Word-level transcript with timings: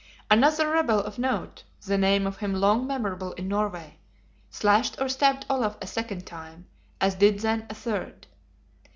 Another 0.31 0.67
rebel 0.71 0.97
of 0.99 1.19
note 1.19 1.63
(the 1.85 1.95
name 1.95 2.25
of 2.25 2.37
him 2.37 2.55
long 2.55 2.87
memorable 2.87 3.33
in 3.33 3.47
Norway) 3.47 3.99
slashed 4.49 4.99
or 4.99 5.07
stabbed 5.07 5.45
Olaf 5.47 5.77
a 5.79 5.85
second 5.85 6.25
time, 6.25 6.65
as 6.99 7.13
did 7.13 7.41
then 7.41 7.67
a 7.69 7.75
third. 7.75 8.25